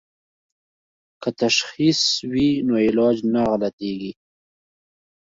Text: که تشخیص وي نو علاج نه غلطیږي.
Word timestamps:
که 1.21 1.29
تشخیص 1.41 2.01
وي 2.31 2.49
نو 2.67 2.73
علاج 2.87 3.17
نه 3.33 3.41
غلطیږي. 3.49 4.11